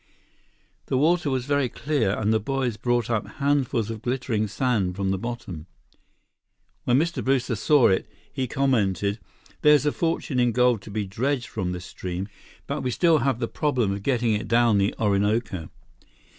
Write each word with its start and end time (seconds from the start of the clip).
The 0.87 0.97
water 0.97 1.29
was 1.29 1.45
very 1.45 1.69
clear, 1.69 2.17
and 2.17 2.33
the 2.33 2.39
boys 2.39 2.75
brought 2.75 3.07
up 3.11 3.27
handfuls 3.35 3.91
of 3.91 4.01
glittering 4.01 4.47
sand 4.47 4.95
from 4.95 5.11
the 5.11 5.17
bottom. 5.19 5.67
When 6.85 6.97
Mr. 6.97 7.23
Brewster 7.23 7.53
saw 7.55 7.89
it, 7.89 8.09
he 8.33 8.47
commented: 8.47 9.19
"There's 9.61 9.85
a 9.85 9.91
fortune 9.91 10.39
in 10.39 10.53
gold 10.53 10.81
to 10.81 10.89
be 10.89 11.05
dredged 11.05 11.45
from 11.49 11.71
this 11.71 11.85
stream. 11.85 12.29
But 12.65 12.81
we 12.81 12.89
still 12.89 13.19
have 13.19 13.37
the 13.37 13.47
problem 13.47 13.91
of 13.91 14.01
getting 14.01 14.33
it 14.33 14.47
down 14.47 14.79
the 14.79 14.95
Orinoco." 14.99 15.69